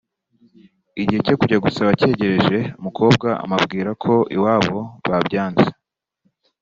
[1.01, 5.67] igihe cyo kujya gusaba cyegereje umukobwa amabwira ko iwabo babyanze